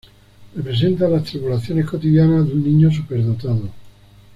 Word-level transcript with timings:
Representa 0.55 1.07
las 1.07 1.25
tribulaciones 1.25 1.85
cotidianas 1.85 2.47
de 2.47 2.53
un 2.53 2.63
niño 2.63 2.91
superdotado. 2.91 3.69